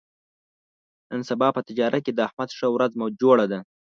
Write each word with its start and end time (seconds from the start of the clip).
نن 1.11 1.21
سبا 1.29 1.47
په 1.55 1.61
تجارت 1.67 2.01
کې 2.05 2.11
د 2.13 2.19
احمد 2.27 2.49
ښه 2.57 2.67
ورځ 2.75 2.91
جوړه 3.21 3.45
ده. 3.51 3.59